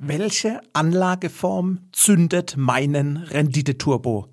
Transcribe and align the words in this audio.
Welche 0.00 0.60
Anlageform 0.74 1.80
zündet 1.90 2.56
meinen 2.56 3.16
Renditeturbo? 3.16 4.28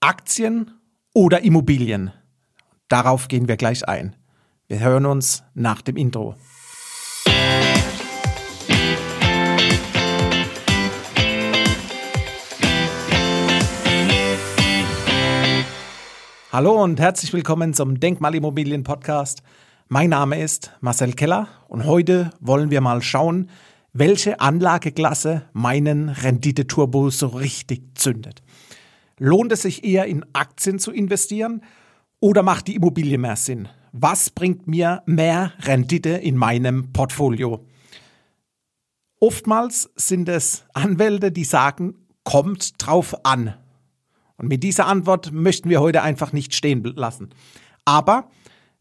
Aktien 0.00 0.70
oder 1.12 1.42
Immobilien? 1.42 2.12
Darauf 2.88 3.28
gehen 3.28 3.46
wir 3.46 3.58
gleich 3.58 3.86
ein. 3.86 4.16
Wir 4.68 4.80
hören 4.80 5.04
uns 5.04 5.44
nach 5.52 5.82
dem 5.82 5.98
Intro. 5.98 6.34
Hallo 16.50 16.82
und 16.82 16.98
herzlich 17.00 17.34
willkommen 17.34 17.74
zum 17.74 18.00
Denkmalimmobilien 18.00 18.82
Podcast. 18.82 19.42
Mein 19.88 20.08
Name 20.08 20.40
ist 20.40 20.72
Marcel 20.80 21.12
Keller 21.12 21.48
und 21.68 21.84
heute 21.84 22.30
wollen 22.40 22.70
wir 22.70 22.80
mal 22.80 23.02
schauen, 23.02 23.50
welche 23.98 24.40
Anlageklasse 24.40 25.48
meinen 25.52 26.08
Renditeturbo 26.10 27.10
so 27.10 27.28
richtig 27.28 27.98
zündet. 27.98 28.42
Lohnt 29.18 29.52
es 29.52 29.62
sich 29.62 29.84
eher 29.84 30.04
in 30.06 30.24
Aktien 30.34 30.78
zu 30.78 30.92
investieren 30.92 31.62
oder 32.20 32.42
macht 32.42 32.68
die 32.68 32.74
Immobilie 32.74 33.16
mehr 33.16 33.36
Sinn? 33.36 33.68
Was 33.92 34.28
bringt 34.28 34.66
mir 34.66 35.02
mehr 35.06 35.52
Rendite 35.60 36.10
in 36.10 36.36
meinem 36.36 36.92
Portfolio? 36.92 37.64
Oftmals 39.18 39.90
sind 39.96 40.28
es 40.28 40.66
Anwälte, 40.74 41.32
die 41.32 41.44
sagen, 41.44 41.94
kommt 42.22 42.74
drauf 42.78 43.24
an. 43.24 43.54
Und 44.36 44.48
mit 44.48 44.62
dieser 44.62 44.86
Antwort 44.86 45.32
möchten 45.32 45.70
wir 45.70 45.80
heute 45.80 46.02
einfach 46.02 46.34
nicht 46.34 46.54
stehen 46.54 46.82
lassen. 46.84 47.30
Aber 47.86 48.28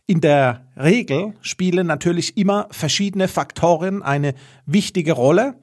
in 0.07 0.21
der 0.21 0.67
Regel 0.77 1.33
spielen 1.41 1.87
natürlich 1.87 2.37
immer 2.37 2.67
verschiedene 2.71 3.27
Faktoren 3.27 4.03
eine 4.03 4.35
wichtige 4.65 5.13
Rolle, 5.13 5.55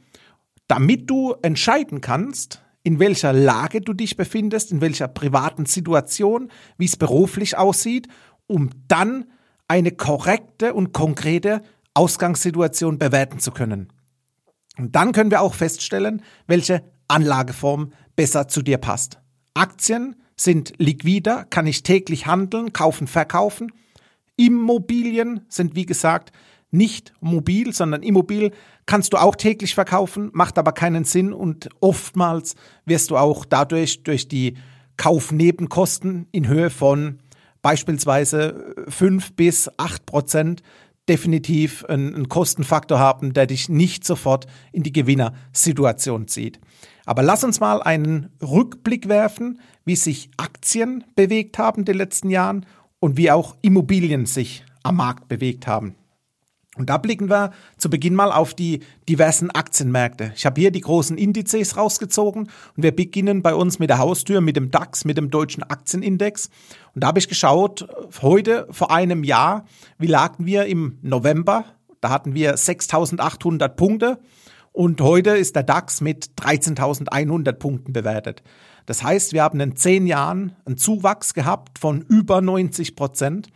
damit 0.67 1.09
du 1.09 1.35
entscheiden 1.43 2.01
kannst, 2.01 2.63
in 2.83 2.99
welcher 2.99 3.33
Lage 3.33 3.81
du 3.81 3.93
dich 3.93 4.17
befindest, 4.17 4.73
in 4.73 4.81
welcher 4.81 5.07
privaten 5.07 5.67
Situation, 5.67 6.51
wie 6.77 6.87
es 6.87 6.97
beruflich 6.97 7.57
aussieht, 7.57 8.09
um 8.47 8.71
dann 8.89 9.27
eine 9.69 9.93
korrekte 9.93 10.75
und 10.75 10.93
konkrete 10.93 11.63
Ausgangssituation 11.95 12.99
bewerten 12.99 13.39
zu 13.39 13.53
können. 13.53 13.93
Und 14.79 14.97
dann 14.97 15.13
können 15.13 15.31
wir 15.31 15.43
auch 15.43 15.55
feststellen, 15.55 16.23
welche 16.47 16.83
Anlageform 17.07 17.93
besser 18.17 18.49
zu 18.49 18.63
dir 18.63 18.79
passt. 18.79 19.21
Aktien 19.55 20.17
sind 20.37 20.73
liquider, 20.79 21.45
kann 21.45 21.67
ich 21.67 21.83
täglich 21.83 22.27
handeln, 22.27 22.73
kaufen, 22.73 23.07
verkaufen. 23.07 23.71
Immobilien 24.37 25.43
sind, 25.49 25.75
wie 25.75 25.87
gesagt, 25.87 26.33
nicht 26.71 27.13
mobil, 27.21 27.73
sondern 27.73 28.03
immobil 28.03 28.51
kannst 28.87 29.13
du 29.13 29.19
auch 29.19 29.37
täglich 29.37 29.75
verkaufen, 29.75 30.31
macht 30.33 30.59
aber 30.59 30.73
keinen 30.73 31.05
Sinn 31.05 31.33
und 31.33 31.69
oftmals 31.81 32.57
wirst 32.87 33.11
du 33.11 33.17
auch 33.17 33.45
dadurch 33.45 34.03
durch 34.03 34.27
die 34.27 34.55
Kaufnebenkosten 34.97 36.27
in 36.33 36.49
Höhe 36.49 36.71
von 36.71 37.19
beispielsweise 37.61 38.75
5 38.89 39.35
bis 39.35 39.71
8 39.79 40.07
Prozent 40.07 40.63
definitiv 41.09 41.85
einen, 41.87 42.29
Kostenfaktor 42.29 42.99
haben, 42.99 43.33
der 43.33 43.47
dich 43.47 43.69
nicht 43.69 44.05
sofort 44.05 44.47
in 44.73 44.83
die 44.83 44.93
Gewinnersituation 44.93 46.29
zieht. 46.29 46.61
Aber 47.05 47.23
lass 47.23 47.43
uns 47.43 47.59
mal 47.59 47.83
einen 47.83 48.31
Rückblick 48.41 49.09
werfen, 49.09 49.61
wie 49.85 49.97
sich 49.97 50.31
Aktien 50.37 51.05
bewegt 51.17 51.59
haben 51.59 51.81
in 51.81 51.85
den 51.87 51.97
letzten 51.97 52.31
Jahren 52.31 52.67
und 53.03 53.17
wie 53.17 53.33
auch 53.33 53.57
Immobilien 53.63 54.27
sich 54.27 54.65
am 54.85 54.97
Markt 54.97 55.27
bewegt 55.27 55.67
haben. 55.67 55.97
Und 56.77 56.89
da 56.89 56.99
blicken 56.99 57.29
wir 57.29 57.51
zu 57.77 57.91
Beginn 57.91 58.15
mal 58.15 58.31
auf 58.31 58.55
die 58.55 58.81
diversen 59.09 59.51
Aktienmärkte. 59.51 60.33
Ich 60.37 60.47
habe 60.47 60.61
hier 60.61 60.71
die 60.71 60.81
großen 60.81 61.19
Indizes 61.19 61.77
rausgezogen 61.77 62.45
und 62.45 62.83
wir 62.83 62.95
beginnen 62.95 63.43
bei 63.43 63.57
uns 63.57 63.81
mit 63.81 63.91
der 63.91 63.99
Haustür, 63.99 64.41
mit 64.41 64.55
dem 64.55 64.71
DAX, 64.71 65.05
mit 65.05 65.19
dem 65.19 65.31
deutschen 65.31 65.65
Aktienindex. 65.65 66.49
Und 66.95 67.03
da 67.03 67.09
habe 67.09 67.19
ich 67.19 67.29
geschaut, 67.29 67.89
heute 68.23 68.69
vor 68.71 68.93
einem 68.93 69.25
Jahr, 69.25 69.67
wie 69.99 70.07
lagen 70.07 70.47
wir 70.47 70.67
im 70.67 70.99
November? 71.03 71.65
Da 72.01 72.09
hatten 72.09 72.35
wir 72.35 72.55
6.800 72.55 73.69
Punkte 73.71 74.21
und 74.73 75.01
heute 75.01 75.31
ist 75.31 75.55
der 75.55 75.63
DAX 75.63 76.01
mit 76.01 76.31
13.100 76.39 77.53
Punkten 77.53 77.93
bewertet. 77.93 78.43
Das 78.87 79.03
heißt, 79.03 79.33
wir 79.33 79.43
haben 79.43 79.61
in 79.61 79.77
zehn 79.77 80.07
Jahren 80.07 80.57
einen 80.65 80.79
Zuwachs 80.79 81.35
gehabt 81.35 81.79
von 81.79 82.03
über 82.03 82.41
90 82.41 82.97
Prozent, 82.97 83.49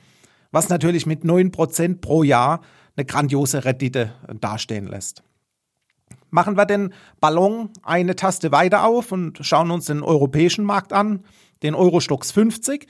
was 0.53 0.69
natürlich 0.69 1.07
mit 1.07 1.25
9 1.25 1.51
Prozent 1.51 2.01
pro 2.01 2.23
Jahr 2.23 2.61
eine 2.97 3.05
grandiose 3.05 3.65
Rendite 3.65 4.13
dastehen 4.41 4.87
lässt. 4.87 5.23
Machen 6.31 6.57
wir 6.57 6.67
den 6.67 6.93
Ballon 7.21 7.71
eine 7.83 8.15
Taste 8.15 8.53
weiter 8.53 8.85
auf 8.85 9.11
und 9.11 9.39
schauen 9.41 9.71
uns 9.71 9.87
den 9.87 10.03
europäischen 10.03 10.65
Markt 10.65 10.93
an, 10.93 11.25
den 11.63 11.75
Eurostox 11.75 12.31
50. 12.33 12.87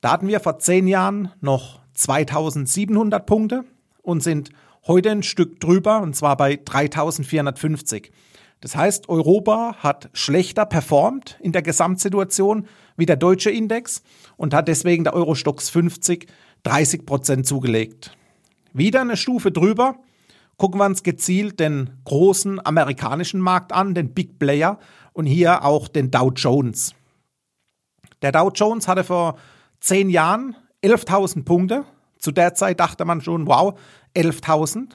Da 0.00 0.12
hatten 0.12 0.28
wir 0.28 0.40
vor 0.40 0.58
zehn 0.58 0.86
Jahren 0.86 1.30
noch 1.40 1.80
2700 1.94 3.24
Punkte 3.26 3.64
und 4.02 4.22
sind 4.22 4.50
heute 4.86 5.10
ein 5.10 5.22
Stück 5.22 5.60
drüber 5.60 6.00
und 6.00 6.14
zwar 6.14 6.36
bei 6.36 6.56
3450. 6.64 8.12
Das 8.60 8.76
heißt, 8.76 9.08
Europa 9.08 9.76
hat 9.78 10.08
schlechter 10.12 10.64
performt 10.64 11.38
in 11.40 11.52
der 11.52 11.62
Gesamtsituation 11.62 12.66
wie 12.96 13.06
der 13.06 13.16
deutsche 13.16 13.50
Index 13.50 14.02
und 14.36 14.54
hat 14.54 14.68
deswegen 14.68 15.04
der 15.04 15.14
Eurostox 15.14 15.68
50 15.68 16.26
30 16.64 17.06
Prozent 17.06 17.46
zugelegt. 17.46 18.16
Wieder 18.72 19.02
eine 19.02 19.16
Stufe 19.16 19.52
drüber. 19.52 19.96
Gucken 20.56 20.80
wir 20.80 20.86
uns 20.86 21.02
gezielt 21.02 21.60
den 21.60 21.90
großen 22.04 22.64
amerikanischen 22.64 23.40
Markt 23.40 23.72
an, 23.72 23.94
den 23.94 24.14
Big 24.14 24.38
Player 24.38 24.78
und 25.12 25.26
hier 25.26 25.64
auch 25.64 25.88
den 25.88 26.10
Dow 26.10 26.32
Jones. 26.34 26.94
Der 28.22 28.32
Dow 28.32 28.50
Jones 28.54 28.88
hatte 28.88 29.04
vor 29.04 29.36
zehn 29.80 30.08
Jahren 30.08 30.56
11.000 30.82 31.44
Punkte. 31.44 31.84
Zu 32.18 32.32
der 32.32 32.54
Zeit 32.54 32.80
dachte 32.80 33.04
man 33.04 33.20
schon, 33.20 33.46
wow, 33.46 33.78
11.000. 34.14 34.92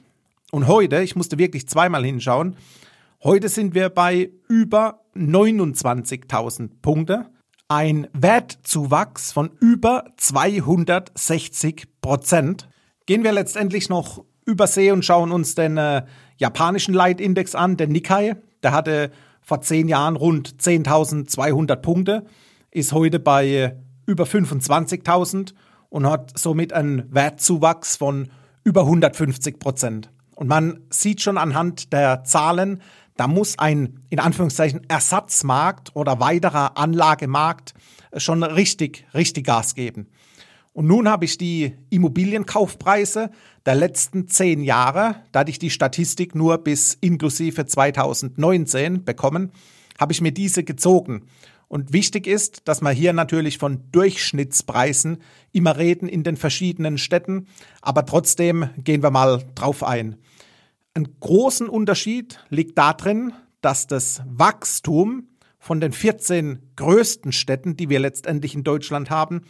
Und 0.50 0.66
heute, 0.66 1.02
ich 1.02 1.16
musste 1.16 1.38
wirklich 1.38 1.68
zweimal 1.68 2.04
hinschauen, 2.04 2.56
Heute 3.22 3.50
sind 3.50 3.74
wir 3.74 3.90
bei 3.90 4.30
über 4.48 5.04
29.000 5.14 6.70
Punkte. 6.80 7.26
Ein 7.68 8.08
Wertzuwachs 8.14 9.30
von 9.30 9.50
über 9.60 10.06
260 10.16 12.00
Prozent. 12.00 12.66
Gehen 13.04 13.22
wir 13.22 13.32
letztendlich 13.32 13.90
noch 13.90 14.24
übersee 14.46 14.90
und 14.90 15.04
schauen 15.04 15.32
uns 15.32 15.54
den 15.54 15.76
äh, 15.76 16.06
japanischen 16.38 16.94
Leitindex 16.94 17.54
an, 17.54 17.76
den 17.76 17.92
Nikkei. 17.92 18.36
Der 18.62 18.72
hatte 18.72 19.10
vor 19.42 19.60
zehn 19.60 19.86
Jahren 19.86 20.16
rund 20.16 20.54
10.200 20.54 21.76
Punkte, 21.76 22.24
ist 22.70 22.94
heute 22.94 23.20
bei 23.20 23.46
äh, 23.46 23.76
über 24.06 24.24
25.000 24.24 25.52
und 25.90 26.06
hat 26.06 26.38
somit 26.38 26.72
einen 26.72 27.04
Wertzuwachs 27.14 27.98
von 27.98 28.30
über 28.64 28.82
150 28.82 29.58
Prozent. 29.58 30.10
Und 30.34 30.48
man 30.48 30.80
sieht 30.90 31.20
schon 31.20 31.38
anhand 31.38 31.92
der 31.92 32.24
Zahlen, 32.24 32.80
da 33.16 33.28
muss 33.28 33.58
ein, 33.58 34.00
in 34.08 34.18
Anführungszeichen, 34.18 34.88
Ersatzmarkt 34.88 35.94
oder 35.94 36.20
weiterer 36.20 36.78
Anlagemarkt 36.78 37.74
schon 38.16 38.42
richtig, 38.42 39.06
richtig 39.12 39.46
Gas 39.46 39.74
geben. 39.74 40.08
Und 40.72 40.86
nun 40.86 41.08
habe 41.08 41.24
ich 41.24 41.36
die 41.36 41.74
Immobilienkaufpreise 41.90 43.30
der 43.66 43.74
letzten 43.74 44.28
zehn 44.28 44.62
Jahre, 44.62 45.16
da 45.32 45.44
ich 45.46 45.58
die 45.58 45.70
Statistik 45.70 46.34
nur 46.34 46.58
bis 46.58 46.94
inklusive 46.94 47.66
2019 47.66 49.04
bekommen, 49.04 49.52
habe 49.98 50.12
ich 50.12 50.20
mir 50.20 50.32
diese 50.32 50.64
gezogen. 50.64 51.26
Und 51.70 51.92
wichtig 51.92 52.26
ist, 52.26 52.62
dass 52.66 52.80
wir 52.80 52.90
hier 52.90 53.12
natürlich 53.12 53.58
von 53.58 53.92
Durchschnittspreisen 53.92 55.18
immer 55.52 55.76
reden 55.78 56.08
in 56.08 56.24
den 56.24 56.36
verschiedenen 56.36 56.98
Städten, 56.98 57.46
aber 57.80 58.04
trotzdem 58.04 58.70
gehen 58.78 59.04
wir 59.04 59.12
mal 59.12 59.44
drauf 59.54 59.84
ein. 59.84 60.16
Ein 60.94 61.06
großen 61.20 61.68
Unterschied 61.68 62.40
liegt 62.48 62.76
darin, 62.76 63.32
dass 63.60 63.86
das 63.86 64.20
Wachstum 64.26 65.28
von 65.60 65.80
den 65.80 65.92
14 65.92 66.72
größten 66.74 67.30
Städten, 67.30 67.76
die 67.76 67.88
wir 67.88 68.00
letztendlich 68.00 68.56
in 68.56 68.64
Deutschland 68.64 69.08
haben, 69.08 69.42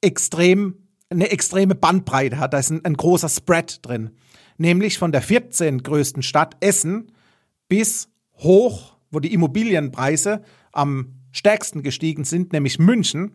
extrem, 0.00 0.76
eine 1.10 1.32
extreme 1.32 1.74
Bandbreite 1.74 2.38
hat. 2.38 2.54
Da 2.54 2.60
ist 2.60 2.70
ein, 2.70 2.84
ein 2.84 2.94
großer 2.94 3.28
Spread 3.28 3.84
drin. 3.84 4.12
Nämlich 4.58 4.96
von 4.96 5.10
der 5.10 5.22
14 5.22 5.82
größten 5.82 6.22
Stadt 6.22 6.56
Essen 6.60 7.10
bis 7.68 8.10
hoch, 8.36 8.96
wo 9.10 9.18
die 9.18 9.32
Immobilienpreise 9.34 10.44
am 10.78 11.14
stärksten 11.32 11.82
gestiegen 11.82 12.24
sind, 12.24 12.52
nämlich 12.52 12.78
München, 12.78 13.32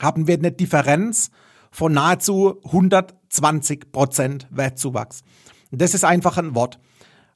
haben 0.00 0.26
wir 0.26 0.34
eine 0.34 0.50
Differenz 0.50 1.30
von 1.70 1.92
nahezu 1.92 2.60
120 2.64 3.92
Prozent 3.92 4.48
Wertzuwachs. 4.50 5.22
Das 5.70 5.94
ist 5.94 6.04
einfach 6.04 6.38
ein 6.38 6.54
Wort. 6.54 6.80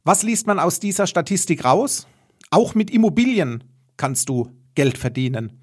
Was 0.04 0.22
liest 0.22 0.46
man 0.46 0.58
aus 0.58 0.80
dieser 0.80 1.06
Statistik 1.06 1.64
raus? 1.64 2.06
Auch 2.50 2.74
mit 2.74 2.90
Immobilien 2.90 3.64
kannst 3.96 4.28
du 4.28 4.50
Geld 4.74 4.96
verdienen. 4.96 5.60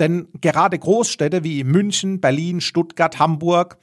Denn 0.00 0.28
gerade 0.40 0.78
Großstädte 0.78 1.44
wie 1.44 1.62
München, 1.64 2.20
Berlin, 2.20 2.60
Stuttgart, 2.60 3.18
Hamburg, 3.18 3.78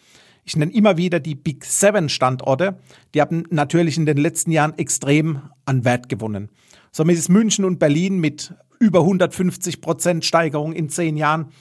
Ich 0.46 0.58
nenne 0.58 0.74
immer 0.74 0.98
wieder 0.98 1.22
die 1.22 1.36
Big 1.36 1.64
Seven 1.64 2.10
Standorte. 2.10 2.78
Die 3.14 3.22
haben 3.22 3.46
natürlich 3.50 3.98
in 3.98 4.06
den 4.06 4.18
letzten 4.18 4.52
Jahren 4.52 4.78
extrem 4.78 5.44
an 5.64 5.86
Wert 5.86 6.10
gewonnen. 6.10 6.50
Somit 6.92 7.18
ist 7.18 7.30
München 7.30 7.64
und 7.64 7.80
Berlin 7.80 8.20
mit 8.20 8.54
über 8.84 9.00
150 9.00 9.80
Prozent 9.80 10.26
Steigerung 10.26 10.74
in 10.74 10.90
zehn 10.90 11.16
Jahren 11.16 11.54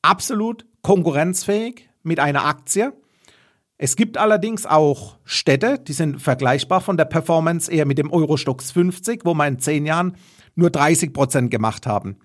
absolut 0.00 0.64
konkurrenzfähig 0.80 1.90
mit 2.02 2.18
einer 2.18 2.46
Aktie. 2.46 2.94
Es 3.76 3.94
gibt 3.94 4.16
allerdings 4.16 4.64
auch 4.64 5.18
Städte, 5.22 5.78
die 5.78 5.92
sind 5.92 6.22
vergleichbar 6.22 6.80
von 6.80 6.96
der 6.96 7.04
Performance 7.04 7.70
eher 7.70 7.84
mit 7.84 7.98
dem 7.98 8.10
Eurostox 8.10 8.70
50, 8.70 9.26
wo 9.26 9.34
wir 9.34 9.46
in 9.46 9.58
zehn 9.58 9.84
Jahren 9.84 10.16
nur 10.54 10.70
30 10.70 11.12
Prozent 11.12 11.50
gemacht 11.50 11.86
haben. 11.86 12.16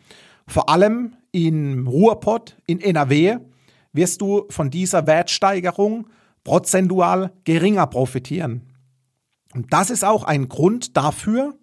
Vor 0.47 0.69
allem 0.69 1.17
in 1.33 1.85
Ruhrpott, 1.85 2.55
in 2.67 2.79
NRW, 2.79 3.39
wirst 3.91 4.21
du 4.21 4.45
von 4.49 4.69
dieser 4.69 5.07
Wertsteigerung 5.07 6.07
prozentual 6.45 7.33
geringer 7.43 7.87
profitieren. 7.87 8.61
Und 9.53 9.73
das 9.73 9.89
ist 9.89 10.05
auch 10.05 10.23
ein 10.23 10.47
Grund 10.47 10.95
dafür, 10.95 11.53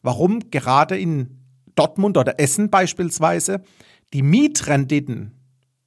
warum 0.00 0.50
gerade 0.50 0.98
in 0.98 1.39
Dortmund 1.80 2.18
oder 2.18 2.38
Essen 2.38 2.68
beispielsweise 2.68 3.62
die 4.12 4.22
Mietrenditen 4.22 5.32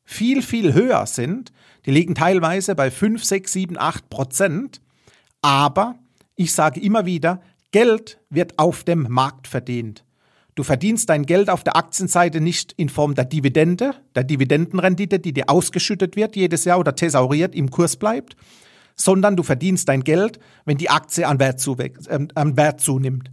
viel, 0.03 0.41
viel 0.41 0.73
höher 0.73 1.05
sind. 1.05 1.51
Die 1.85 1.91
liegen 1.91 2.15
teilweise 2.15 2.73
bei 2.73 2.89
5, 2.89 3.23
6, 3.23 3.53
7, 3.53 3.77
8 3.77 4.09
Prozent. 4.09 4.81
Aber 5.43 5.99
ich 6.35 6.51
sage 6.51 6.79
immer 6.79 7.05
wieder, 7.05 7.41
Geld 7.71 8.19
wird 8.31 8.57
auf 8.57 8.83
dem 8.83 9.05
Markt 9.07 9.47
verdient. 9.47 10.03
Du 10.55 10.63
verdienst 10.63 11.09
dein 11.09 11.27
Geld 11.27 11.51
auf 11.51 11.63
der 11.63 11.75
Aktienseite 11.75 12.41
nicht 12.41 12.73
in 12.73 12.89
Form 12.89 13.13
der 13.13 13.25
Dividende, 13.25 13.93
der 14.15 14.23
Dividendenrendite, 14.23 15.19
die 15.19 15.33
dir 15.33 15.47
ausgeschüttet 15.47 16.15
wird 16.15 16.35
jedes 16.35 16.65
Jahr 16.65 16.79
oder 16.79 16.95
thesauriert 16.95 17.53
im 17.53 17.69
Kurs 17.69 17.97
bleibt, 17.97 18.35
sondern 18.95 19.35
du 19.35 19.43
verdienst 19.43 19.89
dein 19.89 20.03
Geld, 20.03 20.39
wenn 20.65 20.79
die 20.79 20.89
Aktie 20.89 21.27
an 21.27 21.39
Wert, 21.39 21.63
äh, 21.67 22.27
an 22.33 22.57
Wert 22.57 22.81
zunimmt. 22.81 23.29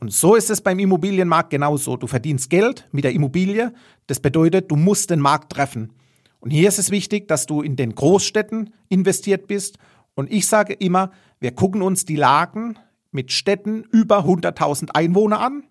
Und 0.00 0.12
so 0.12 0.34
ist 0.34 0.48
es 0.48 0.62
beim 0.62 0.78
Immobilienmarkt 0.78 1.50
genauso. 1.50 1.96
Du 1.96 2.06
verdienst 2.06 2.48
Geld 2.48 2.88
mit 2.90 3.04
der 3.04 3.12
Immobilie. 3.12 3.74
Das 4.06 4.18
bedeutet, 4.18 4.70
du 4.70 4.76
musst 4.76 5.10
den 5.10 5.20
Markt 5.20 5.52
treffen. 5.52 5.92
Und 6.40 6.50
hier 6.50 6.68
ist 6.68 6.78
es 6.78 6.90
wichtig, 6.90 7.28
dass 7.28 7.44
du 7.44 7.60
in 7.60 7.76
den 7.76 7.94
Großstädten 7.94 8.72
investiert 8.88 9.46
bist. 9.46 9.78
Und 10.14 10.32
ich 10.32 10.46
sage 10.46 10.72
immer, 10.72 11.10
wir 11.38 11.52
gucken 11.52 11.82
uns 11.82 12.06
die 12.06 12.16
Lagen 12.16 12.78
mit 13.12 13.30
Städten 13.30 13.84
über 13.92 14.24
100.000 14.24 14.90
Einwohner 14.92 15.40
an 15.40 15.64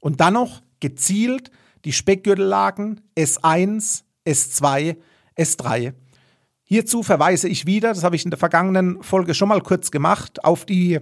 und 0.00 0.20
dann 0.20 0.34
noch 0.34 0.62
gezielt 0.80 1.50
die 1.84 1.92
Speckgürtellagen 1.92 3.00
S1, 3.16 4.02
S2, 4.26 4.96
S3. 5.36 5.94
Hierzu 6.64 7.02
verweise 7.02 7.48
ich 7.48 7.66
wieder, 7.66 7.94
das 7.94 8.04
habe 8.04 8.16
ich 8.16 8.24
in 8.24 8.30
der 8.30 8.38
vergangenen 8.38 9.02
Folge 9.02 9.34
schon 9.34 9.48
mal 9.48 9.60
kurz 9.60 9.90
gemacht, 9.90 10.44
auf 10.44 10.66
die 10.66 11.00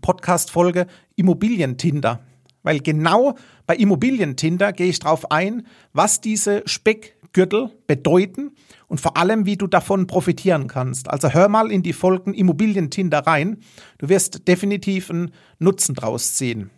Podcast-Folge 0.00 0.86
Immobilientinder. 1.16 2.24
Weil 2.62 2.80
genau 2.80 3.34
bei 3.66 3.76
Immobilientinder 3.76 4.72
gehe 4.72 4.88
ich 4.88 4.98
darauf 4.98 5.30
ein, 5.30 5.66
was 5.92 6.20
diese 6.20 6.62
Speckgürtel 6.66 7.70
bedeuten 7.86 8.52
und 8.86 9.00
vor 9.00 9.16
allem, 9.16 9.46
wie 9.46 9.56
du 9.56 9.66
davon 9.66 10.06
profitieren 10.06 10.66
kannst. 10.66 11.08
Also 11.08 11.30
hör 11.30 11.48
mal 11.48 11.70
in 11.70 11.82
die 11.82 11.92
Folgen 11.92 12.34
Immobilientinder 12.34 13.20
rein. 13.20 13.58
Du 13.98 14.08
wirst 14.08 14.46
definitiv 14.46 15.10
einen 15.10 15.32
Nutzen 15.58 15.94
draus 15.94 16.34
ziehen. 16.34 16.70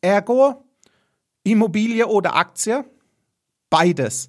Ergo, 0.00 0.64
Immobilie 1.42 2.06
oder 2.06 2.36
Aktie? 2.36 2.84
Beides. 3.70 4.28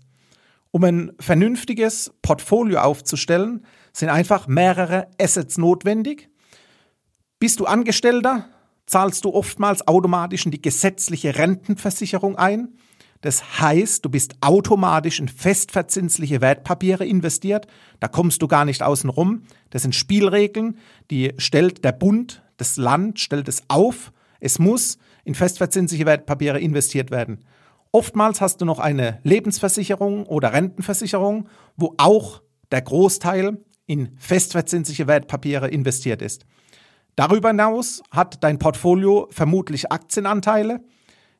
Um 0.71 0.83
ein 0.83 1.11
vernünftiges 1.19 2.13
Portfolio 2.21 2.79
aufzustellen, 2.79 3.65
sind 3.93 4.09
einfach 4.09 4.47
mehrere 4.47 5.07
Assets 5.19 5.57
notwendig. 5.57 6.29
Bist 7.39 7.59
du 7.59 7.65
Angestellter, 7.65 8.49
zahlst 8.87 9.23
du 9.23 9.31
oftmals 9.31 9.87
automatisch 9.87 10.45
in 10.45 10.51
die 10.51 10.61
gesetzliche 10.61 11.37
Rentenversicherung 11.37 12.35
ein. 12.35 12.69
Das 13.21 13.59
heißt, 13.59 14.03
du 14.03 14.09
bist 14.09 14.37
automatisch 14.41 15.19
in 15.19 15.27
festverzinsliche 15.27 16.41
Wertpapiere 16.41 17.05
investiert. 17.05 17.67
Da 17.99 18.07
kommst 18.07 18.41
du 18.41 18.47
gar 18.47 18.65
nicht 18.65 18.81
außen 18.81 19.11
rum. 19.11 19.43
Das 19.69 19.83
sind 19.83 19.93
Spielregeln, 19.93 20.79
die 21.11 21.33
stellt 21.37 21.85
der 21.85 21.91
Bund, 21.91 22.41
das 22.57 22.77
Land 22.77 23.19
stellt 23.19 23.47
es 23.47 23.61
auf. 23.67 24.11
Es 24.39 24.57
muss 24.57 24.97
in 25.23 25.35
festverzinsliche 25.35 26.07
Wertpapiere 26.07 26.59
investiert 26.59 27.11
werden. 27.11 27.45
Oftmals 27.91 28.41
hast 28.41 28.61
du 28.61 28.65
noch 28.65 28.79
eine 28.79 29.19
Lebensversicherung 29.23 30.25
oder 30.25 30.53
Rentenversicherung, 30.53 31.49
wo 31.75 31.93
auch 31.97 32.41
der 32.71 32.81
Großteil 32.81 33.59
in 33.85 34.17
festverzinsliche 34.17 35.05
Wertpapiere 35.05 35.69
investiert 35.69 36.23
ist. 36.23 36.45
Darüber 37.17 37.49
hinaus 37.49 38.03
hat 38.11 38.43
dein 38.43 38.59
Portfolio 38.59 39.27
vermutlich 39.31 39.91
Aktienanteile. 39.91 40.81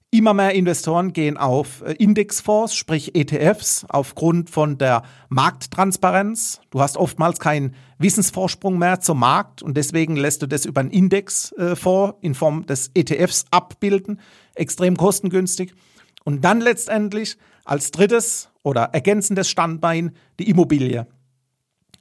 Immer 0.10 0.34
mehr 0.34 0.56
Investoren 0.56 1.14
gehen 1.14 1.38
auf 1.38 1.84
äh, 1.84 1.92
Indexfonds, 1.92 2.74
sprich 2.74 3.14
ETFs, 3.14 3.86
aufgrund 3.88 4.50
von 4.50 4.80
der 4.80 5.04
Markttransparenz. 5.30 6.62
Du 6.72 6.82
hast 6.82 6.98
oftmals 6.98 7.40
keinen 7.40 7.76
Wissensvorsprung 8.00 8.80
mehr 8.80 9.02
zum 9.02 9.20
Markt 9.20 9.62
und 9.62 9.78
deswegen 9.78 10.16
lässt 10.16 10.42
du 10.42 10.48
das 10.48 10.66
über 10.66 10.82
einen 10.82 10.90
Indexfonds 10.90 12.18
in 12.22 12.34
Form 12.34 12.66
des 12.66 12.90
ETFs 12.96 13.46
abbilden, 13.52 14.20
extrem 14.56 14.98
kostengünstig. 14.98 15.76
Und 16.24 16.44
dann 16.44 16.60
letztendlich 16.60 17.38
als 17.66 17.92
drittes 17.92 18.50
oder 18.64 18.86
ergänzendes 18.94 19.48
Standbein 19.48 20.16
die 20.40 20.50
Immobilie. 20.50 21.06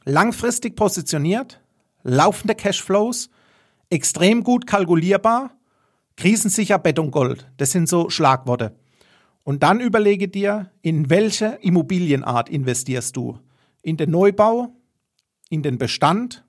Langfristig 0.07 0.77
positioniert, 0.77 1.61
laufende 2.05 2.55
Cashflows, 2.55 3.29
extrem 3.91 4.43
gut 4.43 4.67
kalkulierbar, 4.67 5.51
krisensicher 6.17 6.79
Beton 6.79 7.11
Gold. 7.11 7.51
Das 7.57 7.71
sind 7.71 7.89
so 7.89 8.11
Schlagworte. 8.11 8.77
Und 9.45 9.63
dann 9.63 9.81
überlege 9.81 10.29
dir, 10.29 10.73
in 10.83 11.09
welche 11.09 11.59
Immobilienart 11.63 12.49
investierst 12.49 13.17
du? 13.17 13.39
In 13.83 13.97
den 13.97 14.11
Neubau, 14.11 14.75
in 15.49 15.63
den 15.63 15.79
Bestand 15.79 16.45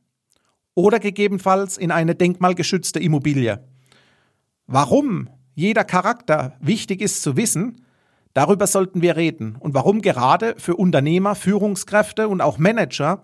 oder 0.74 1.00
gegebenenfalls 1.00 1.78
in 1.78 1.92
eine 1.92 2.16
denkmalgeschützte 2.16 3.00
Immobilie. 3.00 3.64
Warum 4.66 5.30
jeder 5.54 5.84
Charakter 5.84 6.58
wichtig 6.60 7.02
ist 7.02 7.22
zu 7.22 7.38
wissen, 7.38 7.86
darüber 8.34 8.68
sollten 8.68 9.02
wir 9.02 9.16
reden. 9.16 9.56
Und 9.60 9.74
warum 9.74 10.02
gerade 10.02 10.56
für 10.58 10.76
Unternehmer, 10.76 11.36
Führungskräfte 11.36 12.28
und 12.28 12.42
auch 12.42 12.58
Manager 12.58 13.24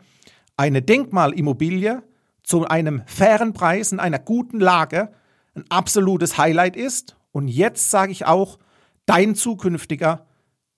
eine 0.55 0.81
Denkmalimmobilie 0.81 2.03
zu 2.43 2.65
einem 2.65 3.03
fairen 3.05 3.53
Preis 3.53 3.91
in 3.91 3.99
einer 3.99 4.19
guten 4.19 4.59
Lage 4.59 5.11
ein 5.55 5.65
absolutes 5.69 6.37
Highlight 6.37 6.75
ist. 6.75 7.15
Und 7.31 7.47
jetzt 7.47 7.89
sage 7.89 8.11
ich 8.11 8.25
auch, 8.25 8.59
dein 9.05 9.35
zukünftiger 9.35 10.25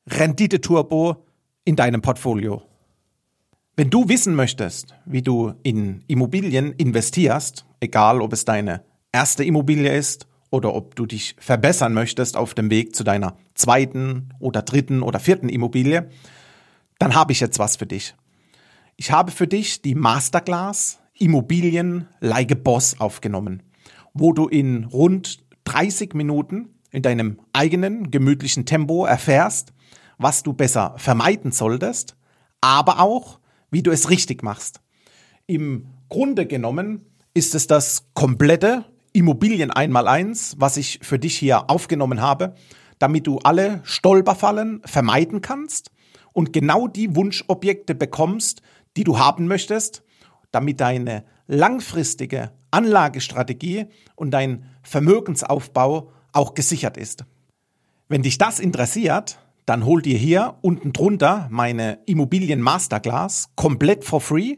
Rendite-Turbo 0.08 1.26
in 1.66 1.76
deinem 1.76 2.02
Portfolio. 2.02 2.64
Wenn 3.76 3.90
du 3.90 4.08
wissen 4.08 4.36
möchtest, 4.36 4.96
wie 5.06 5.22
du 5.22 5.54
in 5.64 6.04
Immobilien 6.08 6.72
investierst, 6.74 7.66
egal 7.82 8.22
ob 8.22 8.32
es 8.32 8.46
deine 8.46 8.86
erste 9.12 9.44
Immobilie 9.44 9.94
ist 9.94 10.28
oder 10.50 10.74
ob 10.74 10.96
du 10.96 11.06
dich 11.06 11.36
verbessern 11.40 11.94
möchtest 11.94 12.38
auf 12.38 12.54
dem 12.54 12.70
Weg 12.70 12.96
zu 12.96 13.04
deiner 13.04 13.36
zweiten 13.54 14.34
oder 14.40 14.62
dritten 14.62 15.02
oder 15.02 15.20
vierten 15.20 15.50
Immobilie, 15.50 16.10
dann 17.00 17.16
habe 17.16 17.34
ich 17.34 17.42
jetzt 17.42 17.60
was 17.60 17.76
für 17.76 17.86
dich. 17.86 18.16
Ich 18.96 19.12
habe 19.12 19.32
für 19.32 19.48
dich 19.48 19.82
die 19.82 19.96
Masterclass 19.96 21.00
Immobilien 21.18 22.08
like 22.20 22.64
Boss 22.64 23.00
aufgenommen, 23.00 23.64
wo 24.14 24.34
du 24.34 24.48
in 24.48 24.86
rund 24.86 25.46
30 25.66 26.14
Minuten 26.14 26.70
in 26.92 27.02
deinem 27.02 27.40
eigenen 27.54 28.12
gemütlichen 28.12 28.66
Tempo 28.66 29.06
erfährst, 29.06 29.74
was 30.18 30.44
du 30.44 30.54
besser 30.54 30.94
vermeiden 30.98 31.52
solltest, 31.52 32.16
aber 32.62 33.00
auch, 33.00 33.40
wie 33.72 33.84
du 33.84 33.92
es 33.92 34.10
richtig 34.10 34.44
machst. 34.44 34.82
Im 35.48 35.88
Grunde 36.10 36.46
genommen 36.46 37.06
ist 37.34 37.56
es 37.56 37.68
das 37.68 38.08
komplette 38.14 38.86
Immobilien 39.14 39.72
einmal 39.72 40.08
eins, 40.08 40.56
was 40.58 40.78
ich 40.78 41.00
für 41.02 41.20
dich 41.20 41.38
hier 41.38 41.70
aufgenommen 41.70 42.22
habe, 42.22 42.56
damit 43.00 43.28
du 43.28 43.40
alle 43.40 43.82
Stolperfallen 43.84 44.82
vermeiden 44.86 45.42
kannst 45.42 45.92
und 46.34 46.54
genau 46.54 46.88
die 46.88 47.16
Wunschobjekte 47.16 47.96
bekommst, 47.96 48.62
die 48.98 49.04
du 49.04 49.20
haben 49.20 49.48
möchtest, 49.48 50.05
damit 50.56 50.80
deine 50.80 51.26
langfristige 51.48 52.52
Anlagestrategie 52.72 53.86
und 54.16 54.32
dein 54.32 54.66
Vermögensaufbau 54.82 56.12
auch 56.32 56.54
gesichert 56.54 56.98
ist. 56.98 57.26
Wenn 58.08 58.24
dich 58.24 58.38
das 58.38 58.60
interessiert, 58.60 59.38
dann 59.66 59.86
hol 59.86 60.02
dir 60.02 60.18
hier 60.18 60.56
unten 60.62 60.94
drunter 60.94 61.48
meine 61.52 62.00
Immobilien 62.06 62.62
Masterclass 62.62 63.50
komplett 63.56 64.06
for 64.06 64.22
free 64.22 64.58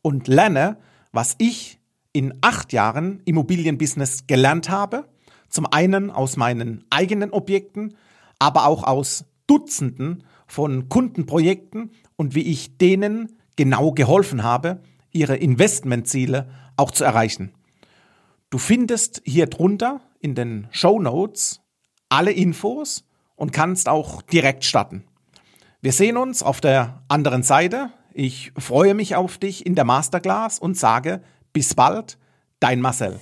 und 0.00 0.28
lerne, 0.28 0.78
was 1.12 1.34
ich 1.38 1.78
in 2.12 2.32
acht 2.40 2.72
Jahren 2.72 3.20
Immobilienbusiness 3.24 4.26
gelernt 4.26 4.70
habe. 4.70 5.08
Zum 5.48 5.66
einen 5.66 6.10
aus 6.10 6.36
meinen 6.36 6.84
eigenen 6.90 7.32
Objekten, 7.32 7.96
aber 8.38 8.66
auch 8.66 8.84
aus 8.84 9.24
Dutzenden 9.46 10.24
von 10.46 10.88
Kundenprojekten 10.88 11.90
und 12.16 12.34
wie 12.34 12.42
ich 12.42 12.78
denen 12.78 13.36
genau 13.56 13.92
geholfen 13.92 14.42
habe, 14.42 14.80
ihre 15.14 15.36
Investmentziele 15.36 16.48
auch 16.76 16.90
zu 16.90 17.04
erreichen. 17.04 17.54
Du 18.50 18.58
findest 18.58 19.22
hier 19.24 19.46
drunter 19.46 20.00
in 20.20 20.34
den 20.34 20.68
Show 20.70 21.00
Notes 21.00 21.60
alle 22.08 22.32
Infos 22.32 23.04
und 23.36 23.52
kannst 23.52 23.88
auch 23.88 24.22
direkt 24.22 24.64
starten. 24.64 25.04
Wir 25.80 25.92
sehen 25.92 26.16
uns 26.16 26.42
auf 26.42 26.60
der 26.60 27.02
anderen 27.08 27.42
Seite. 27.42 27.90
Ich 28.12 28.52
freue 28.56 28.94
mich 28.94 29.16
auf 29.16 29.38
dich 29.38 29.66
in 29.66 29.74
der 29.74 29.84
Masterclass 29.84 30.58
und 30.58 30.76
sage 30.76 31.22
bis 31.52 31.74
bald, 31.74 32.18
dein 32.60 32.80
Marcel. 32.80 33.18